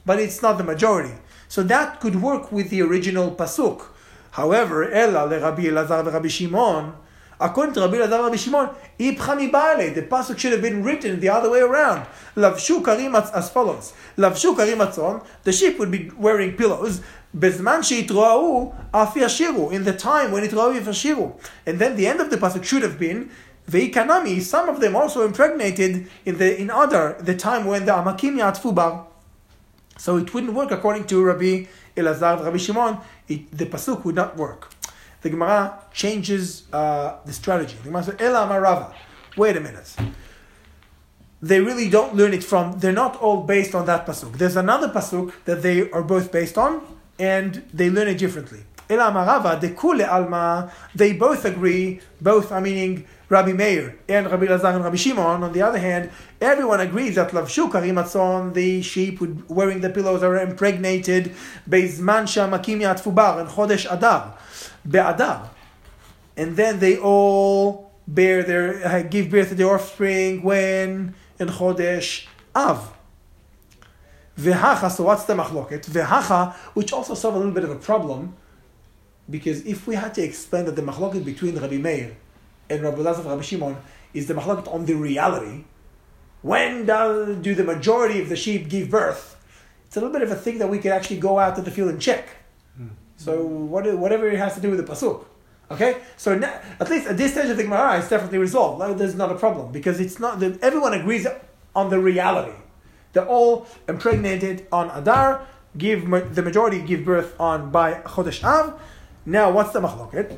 [0.06, 1.14] but it's not the majority.
[1.48, 3.86] So that could work with the original pasuk.
[4.30, 6.94] However, ela le Rabbi Elazar Rabbi Shimon.
[7.38, 11.28] According to Rabbi Elazar Rabbi Shimon, Ibchami Bale, the pasuk should have been written the
[11.28, 12.06] other way around.
[12.34, 13.92] Lavshu karim as follows.
[14.16, 17.02] Lavshu karim atzon, the sheep would be wearing pillows.
[17.36, 21.34] Bezman she'itroa'u af yashiru, in the time when itroa'u yashiru.
[21.66, 23.30] And then the end of the pasuk should have been,
[23.68, 28.36] Veikanami, some of them also impregnated in the in other the time when the Amakim
[28.36, 29.06] yatfu bar.
[29.96, 31.66] So it wouldn't work according to Rabbi
[31.96, 32.98] Elazar, Rabbi Shimon.
[33.26, 34.70] The pasuk would not work
[35.24, 37.76] the Gemara changes uh, the strategy.
[37.78, 38.92] The Gemara says, Ela Marava.
[39.38, 39.96] Wait a minute.
[41.40, 44.36] They really don't learn it from, they're not all based on that pasuk.
[44.36, 46.86] There's another pasuk that they are both based on,
[47.18, 48.64] and they learn it differently.
[48.88, 54.46] Ela Marava, the Kule Alma, they both agree, both are meaning Rabbi Meir and Rabbi
[54.46, 55.42] Lazar and Rabbi Shimon.
[55.42, 60.36] On the other hand, everyone agrees that Lavshu Karimatzon, the sheep wearing the pillows are
[60.36, 61.34] impregnated,
[61.68, 64.36] Beizman Shamakim Yatfubar, and Chodesh Adar.
[64.86, 65.48] Be'adar.
[66.36, 71.14] And then they all bear their, uh, give birth to their offspring when?
[71.38, 72.93] In Chodesh Av.
[74.38, 75.86] Vehacha, so what's the machloket?
[75.86, 78.34] Vehacha, which also solves a little bit of a problem,
[79.30, 82.16] because if we had to explain that the machloket between Rabbi Meir
[82.68, 83.76] and Rabbi Lazar Rabbi Shimon
[84.12, 85.64] is the machloket on the reality,
[86.42, 89.36] when do, do the majority of the sheep give birth?
[89.86, 91.70] It's a little bit of a thing that we could actually go out to the
[91.70, 92.28] field and check.
[92.76, 92.88] Hmm.
[93.16, 95.24] So what, whatever it has to do with the pasuk.
[95.70, 98.80] Okay, so now, at least at this stage of the Gemara, it's definitely resolved.
[98.80, 101.26] Like, there's not a problem because it's not everyone agrees
[101.74, 102.52] on the reality.
[103.14, 105.46] They're all impregnated on Adar.
[105.78, 108.78] Give the majority give birth on by Chodesh Av.
[109.24, 110.36] Now, what's the machloket?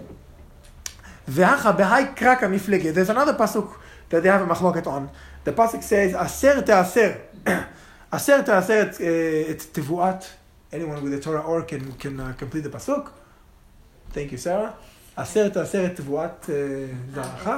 [1.26, 3.74] There's another pasuk
[4.10, 5.10] that they have a machloket on.
[5.44, 7.20] The pasuk says, "Aser te'aser."
[8.14, 9.00] Aser te'aser.
[9.00, 10.28] It's tevuat
[10.72, 13.10] anyone with the Torah or can can uh, complete the pasuk.
[14.10, 14.74] Thank you, Sarah.
[15.15, 16.49] עשרת עשרת תבואת
[17.13, 17.49] זרעך.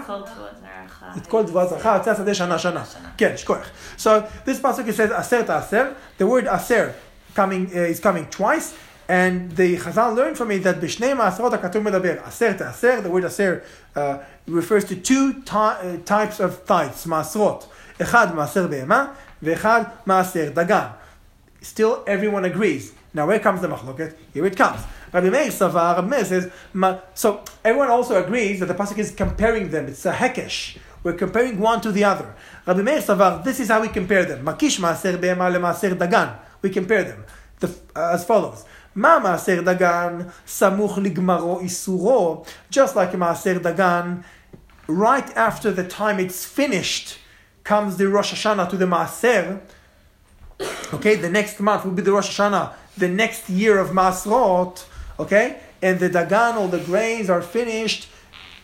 [1.17, 2.83] את כל תבואת זרעך, יוצא השדה שנה שנה.
[3.17, 3.59] כן, שכוח.
[3.99, 4.09] So
[4.45, 5.89] this pasuk says עשרת עשר.
[6.19, 6.89] The word עשר
[7.35, 8.73] coming, uh, is coming twice.
[9.09, 13.25] And the Chazal learned from it that בשני מעשרות הכתוב מדבר עשרת עשר, the word
[13.25, 13.55] עשר
[13.95, 13.99] uh,
[14.49, 15.33] refers to two
[16.05, 17.69] types of tithes, מעשרות.
[18.01, 19.05] אחד מעשר בהמה
[19.43, 20.87] ואחד מעשר דגן.
[21.61, 22.91] Still everyone agrees.
[23.15, 24.11] Now, where comes the machloket?
[24.33, 24.79] Here it comes.
[25.12, 26.50] Rabbi Meir Savar, Rabbi Meir says,
[27.14, 29.86] so everyone also agrees that the pasuk is comparing them.
[29.86, 30.78] It's a hekesh.
[31.02, 32.34] We're comparing one to the other.
[32.66, 34.44] Rabbi Meir Savar, this is how we compare them.
[34.44, 36.36] Makish maaser be'ema le'maaser dagan.
[36.60, 37.24] We compare them
[37.60, 38.64] the, uh, as follows.
[38.94, 42.46] Ma maaser dagan samuch ligmaro isuro.
[42.70, 44.24] Just like maaser dagan,
[44.86, 47.18] right after the time it's finished,
[47.64, 49.60] comes the Rosh Hashanah to the maaser.
[50.92, 54.84] Okay, the next month will be the Rosh Hashanah the next year of Masrot,
[55.18, 55.60] okay?
[55.82, 58.08] And the Dagan, all the grains are finished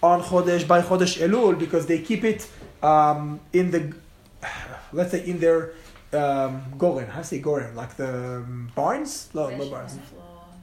[0.02, 2.48] on Chodesh, by Chodesh Elul, because they keep it
[2.82, 3.94] um, in the,
[4.92, 5.72] let's say, in their
[6.12, 7.06] um, Goren.
[7.06, 7.74] How do you say Goren?
[7.74, 9.28] Like the um, barns?
[9.34, 9.98] No, no barns.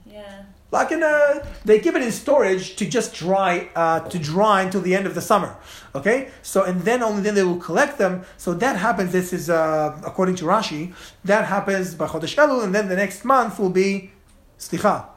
[0.06, 0.44] Yeah.
[0.72, 4.80] Like in a, they keep it in storage to just dry, uh, to dry until
[4.82, 5.56] the end of the summer.
[5.94, 8.24] Okay, so and then only then they will collect them.
[8.38, 9.12] So that happens.
[9.12, 10.94] This is uh, according to Rashi.
[11.26, 14.12] That happens by Chodesh Elul, and then the next month will be
[14.58, 15.11] Slicha.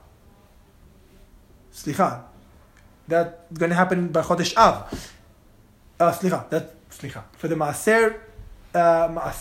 [1.75, 2.23] Slicha.
[3.09, 5.11] That's going to happen by Chodesh Av.
[6.01, 6.49] Uh, slicha.
[6.51, 8.21] That slicha for the Maaser,
[8.75, 9.33] uh, uh,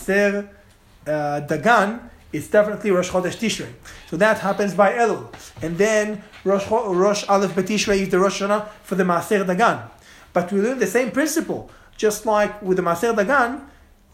[1.46, 3.72] Dagan it's definitely Rosh Chodesh Tishrei.
[4.10, 5.32] So that happens by Elul.
[5.62, 9.88] And then Rosh, Rosh Aleph Betishrei is the Rosh Hashanah for the Maaser Dagan.
[10.32, 13.60] But we learn the same principle, just like with the Maaser Dagan,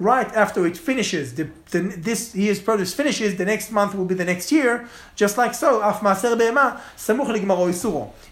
[0.00, 4.14] right after it finishes, the, the, this year's produce finishes, the next month will be
[4.14, 6.80] the next year, just like so, Be'ema.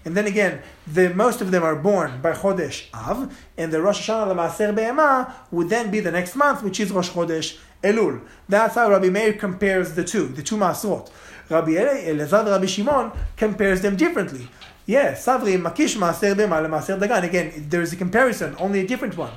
[0.04, 4.08] And then again, the, most of them are born by Chodesh Av, and the Rosh
[4.08, 8.22] Hashanah Maaser Be'ema would then be the next month, which is Rosh Chodesh Elul.
[8.48, 11.10] That's how Rabbi Meir compares the two, the two Masrot.
[11.50, 14.48] Rabbi Elazar Rabbi Shimon compares them differently.
[14.88, 17.22] Yeah, Savri Makish Maaser Bema Maaser Dagan.
[17.22, 19.32] Again, there is a comparison, only a different one.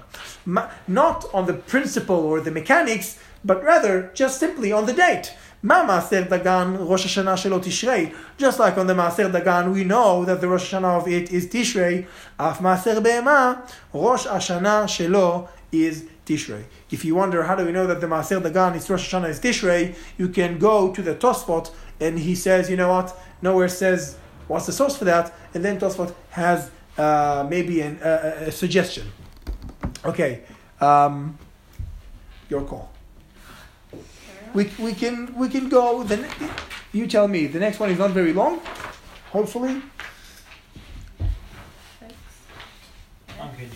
[0.88, 5.34] Not on the principle or the mechanics, but rather just simply on the date.
[5.62, 8.16] Ma Maaser Dagan Rosh Hashanah Shelo Tishrei.
[8.38, 11.48] Just like on the Maaser Dagan, we know that the Rosh Hashanah of it is
[11.48, 12.08] Tishrei.
[12.40, 13.62] Af Maaser Bema
[13.92, 16.64] Rosh Hashanah Shelo is Tishrei.
[16.92, 19.42] If you wonder how do we know that the Maaser Dagan is Rosh Hashanah is
[19.42, 23.14] Tishrei, you can go to the Tosfot and he says, you know what?
[23.42, 24.16] Nowhere says
[24.52, 29.12] what's the source for that, and then Tosfot has uh, maybe an, uh, a suggestion.
[30.04, 30.42] Okay,
[30.80, 31.38] um,
[32.50, 32.92] your call.
[34.54, 36.04] We, we can we can go.
[36.04, 36.28] Then
[36.92, 37.48] you tell me.
[37.48, 38.60] The next one is not very long.
[39.32, 39.82] Hopefully,
[42.00, 42.14] Six.
[43.40, 43.70] I'm good.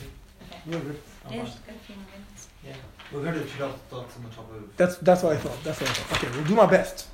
[0.68, 1.00] You're good.
[1.32, 1.76] Yeah, fine.
[1.76, 2.48] a few minutes.
[2.66, 2.74] Yeah.
[3.14, 4.76] We're going to shoot off thoughts on the top of.
[4.76, 5.64] That's that's what I thought.
[5.64, 6.24] That's what I thought.
[6.24, 7.08] Okay, we'll do my best.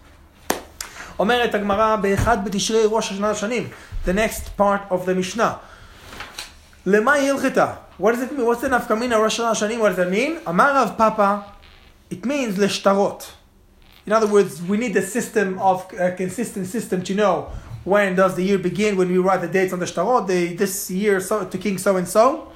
[1.18, 3.68] אומרת הגמרא באחד בתשרי ראש השנה לשנים.
[4.06, 5.40] The next part of the Mishnah.
[6.86, 7.72] למה היא הלכתה?
[8.00, 8.46] What does it mean?
[8.46, 9.80] What's the נפקא מינה ראש השנה לשנים?
[9.80, 10.48] What does that mean?
[10.48, 11.36] אמר רב פאפא,
[12.12, 13.32] it means לשטרות.
[14.06, 17.48] In other words, we need a system of a consistent system to know
[17.84, 20.26] when does the year begin when we write the dates on the shtarot.
[20.28, 22.52] The, this year so, to king so and so.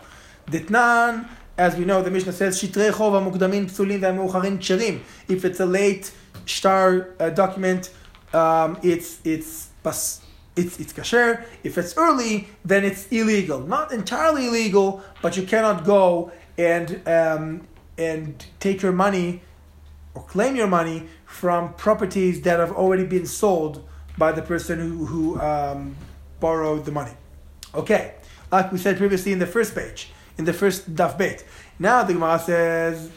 [0.51, 4.99] Ditnan, as we know, the Mishnah says, שיטרי חוב המוקדמים פסולים והמאוחרים כשרים.
[5.29, 6.11] If it's a late
[6.47, 7.91] shtar uh, document,
[8.36, 10.22] um, it's it's bas,
[10.56, 11.46] it's it's kasher.
[11.64, 13.60] If it's early, then it's illegal.
[13.60, 17.68] Not entirely illegal, but you cannot go and um,
[17.98, 19.42] and take your money
[20.14, 23.84] or claim your money from properties that have already been sold
[24.18, 25.96] by the person who, who um,
[26.40, 27.12] borrowed the money.
[27.74, 28.14] Okay,
[28.52, 31.44] like we said previously in the first page, in the first daf bet.
[31.78, 33.12] Now the Gemara says,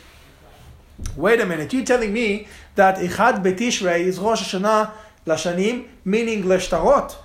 [1.16, 4.90] wait a minute, you're telling me that Ichad Betishrei is Rosh Hashanah
[5.28, 7.16] Lashanim, meaning Leshtarot?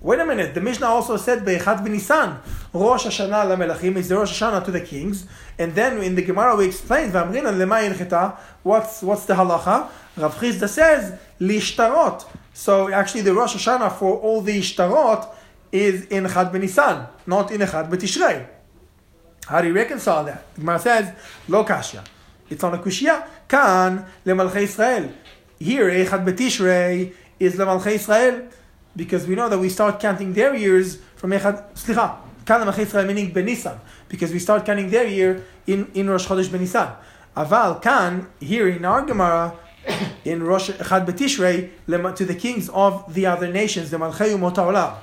[0.00, 2.38] Wait a minute, the Mishnah also said Be'echad B'Nisan,
[2.72, 5.26] Rosh Hashanah LaMelachim is the Rosh Hashanah to the kings,
[5.58, 9.90] and then in the Gemara we explain, what's, what's the halacha?
[10.16, 12.24] Rav Chisda says, Lishtarot.
[12.54, 15.28] So actually the Rosh Hashanah for all the Ishtarot
[15.70, 18.46] is in Chad B'Nisan, not in Echad B'Tishrei.
[19.46, 20.54] How do you reconcile that?
[20.54, 21.12] The Gemara says,
[21.48, 22.02] Lo Kashya.
[22.48, 23.26] It's on a Kushya.
[23.48, 25.12] Kan lemalchei Israel.
[25.58, 28.48] Here, Echad Betishrei is lemalchei Israel
[28.94, 31.74] because we know that we start counting their years from Echad.
[31.74, 32.18] Slicha.
[32.46, 36.94] Lemalchei Israel meaning Benisan because we start counting their year in, in Rosh Chodesh Benisan.
[37.36, 39.54] Aval Kan here in our Gemara
[40.24, 44.96] in Rosh Echad Betishrei to the kings of the other nations, the Malchei Umot Haolam.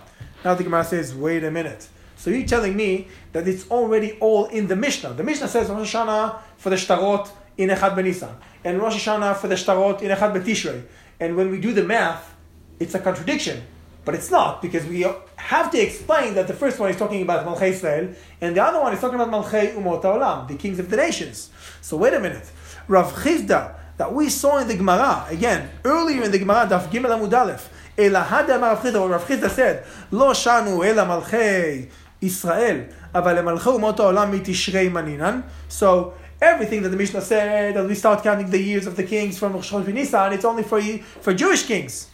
[0.43, 1.87] Now the Gemara says, wait a minute.
[2.17, 5.13] So you're telling me that it's already all in the Mishnah.
[5.13, 9.47] The Mishnah says Rosh Hashanah for the Shtarot in Echad Benisan, and Rosh Hashanah for
[9.47, 10.83] the Shtarot in Echad Betishrei.
[11.19, 12.35] And when we do the math,
[12.79, 13.63] it's a contradiction.
[14.05, 17.45] But it's not, because we have to explain that the first one is talking about
[17.45, 20.89] Malchay Israel, and the other one is talking about Malchay Umot HaOlam, the kings of
[20.89, 21.49] the nations.
[21.81, 22.49] So wait a minute.
[22.87, 27.09] Rav Chisda, that we saw in the Gemara, again, earlier in the Gemara, Daf Gimel
[27.09, 31.85] Amud Aleph, אלא הדה אמר רב חיסדא, רב חיסדא said, Lo shanu Ela מלכי
[32.21, 35.41] Israel, אבל למלכי אומות העולם mitishrei maninan.
[35.69, 39.37] So, everything that the Mishnah said, that we start counting the years of the kings
[39.37, 40.81] from Rosh Chodesh Nisan, it's only for,
[41.21, 42.09] for Jewish kings.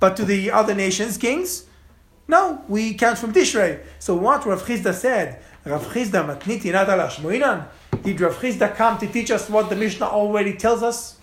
[0.00, 1.64] But to the other nations' kings,
[2.26, 3.80] no, we count from Tishrei.
[3.98, 7.66] So what Rav Chisda said, Rav Chisda matniti nat lashmoinan,
[8.02, 11.16] did Rav Chisda come to teach us what the Mishnah already tells us?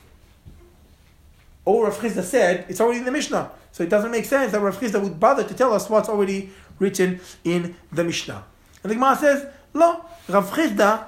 [1.63, 3.51] All Rav Chisda said, it's already in the Mishnah.
[3.71, 6.49] So it doesn't make sense that Rav Chisda would bother to tell us what's already
[6.79, 8.43] written in the Mishnah.
[8.81, 11.05] And the Gemara says, Lo, Rav Chisda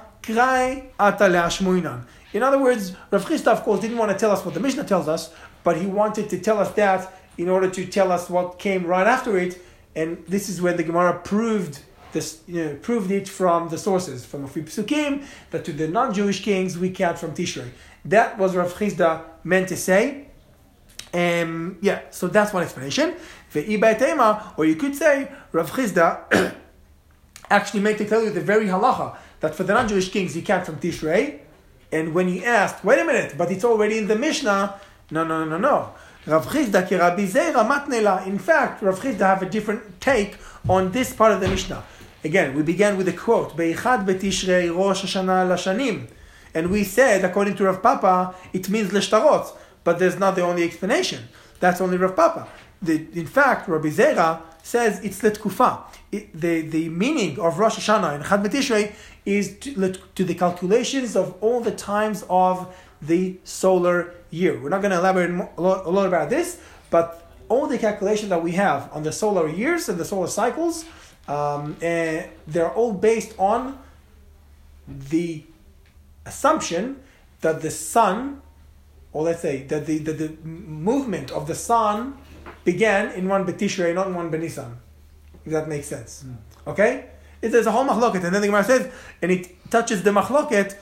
[2.34, 4.84] In other words, Rav Chisda, of course, didn't want to tell us what the Mishnah
[4.84, 5.32] tells us,
[5.64, 9.06] but he wanted to tell us that in order to tell us what came right
[9.06, 9.60] after it.
[9.96, 11.80] And this is when the Gemara proved
[12.12, 15.88] this, you know, proved it from the sources, from a few psukim, that to the
[15.88, 17.70] non-Jewish kings we count from Tishrei.
[18.04, 20.28] That was Rav Chisda meant to say.
[21.12, 23.14] Um, yeah, so that's one explanation.
[23.54, 26.54] Or you could say Rav Chisda
[27.50, 30.66] actually meant to tell you the very halacha that for the non-Jewish kings you count
[30.66, 31.40] from Tishrei,
[31.90, 34.78] and when he asked, wait a minute, but it's already in the Mishnah.
[35.10, 35.94] No, no, no, no.
[36.26, 38.26] Rav Chisda ki Rabbi matnela.
[38.26, 40.36] In fact, Rav Chisda have a different take
[40.68, 41.82] on this part of the Mishnah.
[42.22, 46.08] Again, we began with a quote, Be'echad betishrei Rosh Hashanah lashanim.
[46.52, 49.56] And we said, according to Rav Papa, it means leshtarot.
[49.84, 51.28] But there's not the only explanation.
[51.60, 52.48] That's only Rav Papa.
[52.82, 55.82] The, in fact, Rabbi Zera says it's letkufa.
[56.12, 58.92] It, the, the meaning of Rosh Hashanah and Chad B'Tishrei
[59.36, 62.54] is to, to the calculations of all the times of
[63.10, 64.60] the solar year.
[64.60, 66.60] We're not going to elaborate a lot, a lot about this,
[66.90, 67.06] but
[67.48, 70.84] all the calculations that we have on the solar years and the solar cycles
[71.28, 73.78] Um, and they're all based on
[74.88, 75.44] the
[76.24, 76.96] assumption
[77.42, 78.40] that the sun,
[79.12, 82.16] or let's say that the, that the movement of the sun
[82.64, 84.76] began in one Betishrei, not in one Benisan.
[85.44, 86.24] If that makes sense.
[86.66, 87.10] Okay?
[87.40, 90.76] It, there's a whole machloket, and then the Gemara says, and it touches the machloket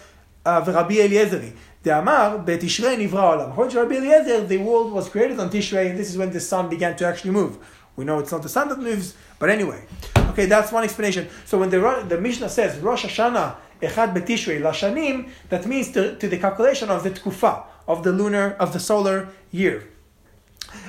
[0.45, 1.53] of Rabbi Eliezeri.
[1.83, 3.51] The Amar, Betishrei nivra olam.
[3.51, 6.41] According to Rabbi Eliezer, the world was created on Tishrei, and this is when the
[6.41, 7.59] sun began to actually move.
[7.95, 9.85] We know it's not the sun that moves, but anyway.
[10.31, 11.29] Okay, that's one explanation.
[11.45, 16.29] So when the, the Mishnah says Rosh Hashanah Echad Betishrei Lashanim, that means to, to
[16.29, 19.89] the calculation of the Tkufa, of the lunar, of the solar year.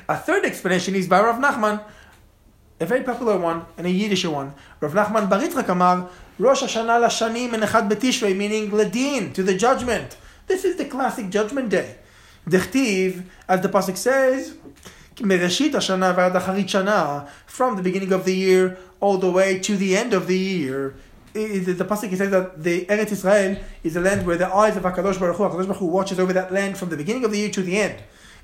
[0.09, 1.84] A third explanation is by Rav Nachman,
[2.80, 4.53] a very popular one and a Yiddish one.
[4.80, 10.17] Rav Nachman Bar Kamar: Rosh Hashanah Lashanim in Betishrei, meaning Ladin, to the judgment.
[10.47, 11.95] This is the classic judgment day.
[12.47, 14.55] Dechtiv, as the Pasuk says,
[15.17, 15.30] from
[17.75, 20.93] the beginning of the year all the way to the end of the year.
[21.34, 24.84] The, the pasuk says that the Eretz Israel is a land where the eyes of
[24.84, 27.39] Hakadosh Baruch Hu, Hakadosh Baruch Hu watches over that land from the beginning of the
[27.39, 27.95] year to the end.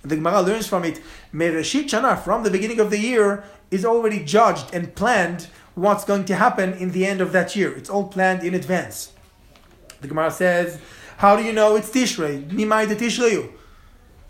[0.04, 1.02] The Gemara learns from it,
[1.34, 6.26] Mereshit Shana, from the beginning of the year, is already judged and planned what's going
[6.26, 7.74] to happen in the end of that year.
[7.74, 9.14] It's all planned in advance.
[10.02, 10.80] The Gemara says,
[11.18, 12.46] How do you know it's Tishrei?
[12.50, 13.50] Nimai de Tishreyu.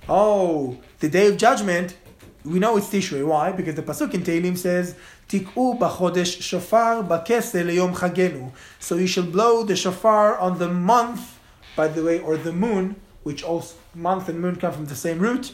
[0.07, 1.97] Oh, the day of judgment,
[2.45, 3.25] we know it's Tishrei.
[3.25, 3.51] Why?
[3.51, 4.95] Because the pasuk in Tehillim says,
[5.29, 11.39] "Tik'u b'chodesh shofar b'kesel leyom chagenu." So you shall blow the shofar on the month,
[11.75, 15.19] by the way, or the moon, which also month and moon come from the same
[15.19, 15.51] root.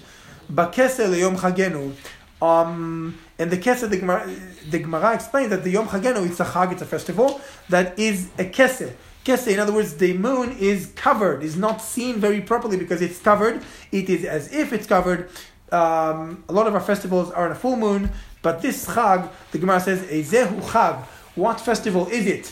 [0.52, 1.94] B'kesel leyom chagenu.
[2.42, 4.30] Um, and the kesed, the Gemara,
[4.70, 8.30] the Gemara explains that the Yom Chagenu, it's a chag, it's a festival that is
[8.38, 8.94] a kesed.
[9.26, 13.20] Kesed, in other words, the moon is covered, is not seen very properly because it's
[13.20, 13.62] covered.
[13.92, 15.30] It is as if it's covered.
[15.72, 18.10] Um, a lot of our festivals are on a full moon,
[18.42, 21.04] but this chag, the Gemara says, Ezehu chag.
[21.36, 22.52] What festival is it?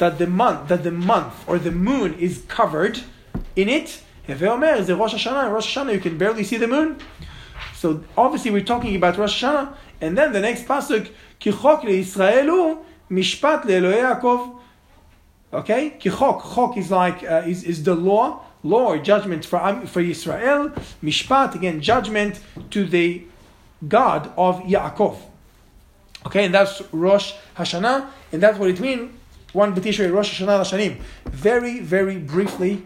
[0.00, 3.00] That the month, that the month or the moon is covered
[3.54, 4.02] in it.
[4.26, 5.52] Is Rosh Hashanah.
[5.52, 6.98] Rosh Hashanah, you can barely see the moon.
[7.74, 12.78] So obviously, we're talking about Rosh Hashanah, and then the next pasuk, Kichok leIsraelu
[13.10, 14.58] mishpat leEloi Yaakov.
[15.52, 16.54] Okay, Kichok.
[16.54, 20.70] Chok is like uh, is, is the law, law or judgment for for Israel.
[21.02, 22.40] Mishpat again, judgment
[22.70, 23.24] to the
[23.86, 25.16] God of Yaakov.
[26.26, 29.10] Okay, and that's Rosh Hashanah, and that's what it means
[29.53, 30.97] One B'Tishrei Rosh Hashanah Lashanim.
[31.25, 32.83] Very, very briefly.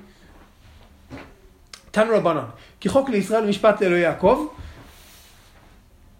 [1.91, 2.52] Tan Rabbanon.
[2.80, 4.47] כי חוק לישראל משפט לאלוהי יעקב.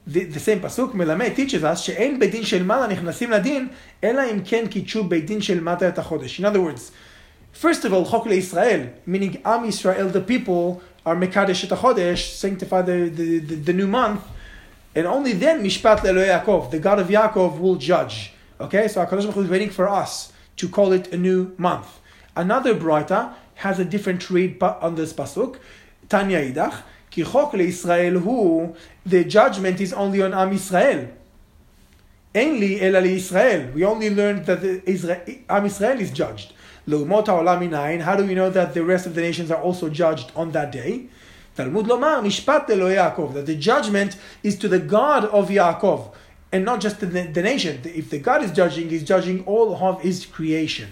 [0.08, 3.68] The, the same פסוק מלמד, teaches us, שאין בית דין של מעלה נכנסים לדין,
[4.04, 6.42] אלא אם כן קידשו בית דין של מטה את החודש.
[6.42, 6.92] In other words,
[7.62, 12.82] first of all, חוק לישראל, meaning עם ישראל, the people, are מקדש את החודש, sanctify
[12.82, 14.22] the, the, the, the new month,
[14.96, 18.34] and only then משפט לאלוהי יעקב, the God of Yaakov will judge.
[18.60, 22.01] Okay, so HaKadosh Baruch Hu is waiting for us to call it a new month.
[22.37, 25.57] Another Braita has a different read on this pasuk.
[26.09, 28.75] Tanya idach ki chok leIsrael hu
[29.07, 31.09] the judgment is only on Am Israel.
[32.35, 33.71] el ali Israel.
[33.73, 36.53] We only learned that the Israel, Am Israel is judged.
[36.89, 38.01] Leumot haolam inayin.
[38.01, 40.73] How do we know that the rest of the nations are also judged on that
[40.73, 41.07] day?
[41.57, 43.35] Talmud lomar mishpat Yaakov.
[43.35, 46.11] That the judgment is to the God of Yaakov
[46.55, 47.81] and not just the, the nation.
[47.83, 50.89] If the God is judging, He's judging all of His creation.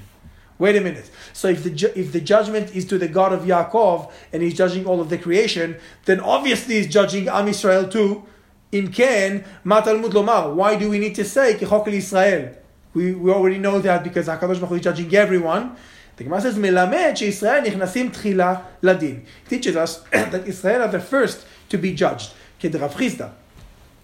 [0.58, 1.08] Wait a minute.
[1.32, 4.84] So if the if the judgment is to the God of Yaakov and He's judging
[4.86, 8.24] all of the creation, then obviously He's judging Am Israel too.
[8.72, 10.52] In Ken, Matalmud Lomar.
[10.52, 12.56] Why do we need to say Kehokel Israel?
[12.92, 15.76] We, we already know that because Hakadosh Baruch Hu is judging everyone.
[16.16, 19.24] The Gemara says, "Melamed Israel nichnasim tchila ladin.
[19.44, 22.32] It teaches us that Israel are the first to be judged.
[22.60, 23.41] כדרב Chisda.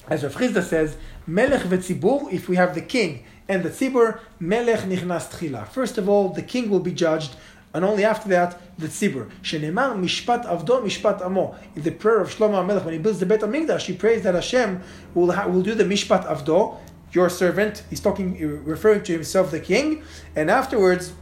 [0.09, 0.97] As Rav Chisda says,
[1.27, 5.69] Melech v'tzibur, if we have the king and the tzibur, Melech nichnas tchila.
[5.69, 7.37] First of all, the king will be judged,
[7.75, 9.31] and only after that, the tzibur.
[9.43, 11.57] Shenemar mishpat avdo mishpat amo.
[11.77, 14.35] In the prayer of Shlomo HaMelech, when he builds the Bet HaMikdash, he prays that
[14.35, 14.83] Hashem
[15.13, 16.79] will, ha- will do the mishpat avdo,
[17.13, 17.83] your servant.
[17.91, 20.03] He's talking, referring to himself, the king,
[20.35, 21.13] and afterwards,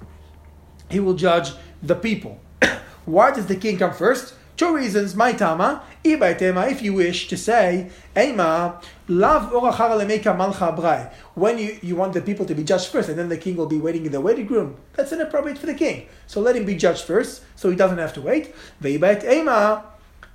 [0.88, 1.50] he will judge
[1.82, 2.40] the people.
[3.04, 4.34] Why does the king come first?
[4.56, 5.14] Two reasons.
[5.14, 11.12] My tama, if you wish to say, ema, lav malcha.
[11.34, 13.66] When you, you want the people to be judged first, and then the king will
[13.66, 14.76] be waiting in the waiting room.
[14.94, 16.08] That's inappropriate for the king.
[16.26, 18.54] So let him be judged first, so he doesn't have to wait.
[18.82, 19.84] Veibait ema,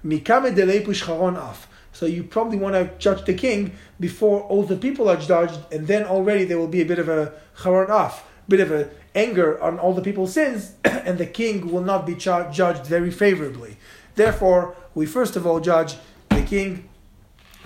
[0.06, 1.68] mikame delei pushcharon af.
[1.92, 5.88] So you probably want to judge the king before all the people are judged, and
[5.88, 9.62] then already there will be a bit of a charon af, bit of a anger
[9.62, 13.78] on all the people's sins, and the king will not be judged very favorably.
[14.22, 15.96] Therefore, we first of all judge
[16.30, 16.88] the king,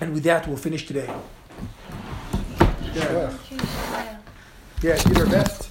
[0.00, 1.06] and with that, we'll finish today.
[2.94, 3.36] Yeah,
[4.82, 5.68] yeah did our best.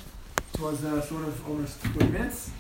[0.54, 2.52] It was uh, sort of almost 20 minutes.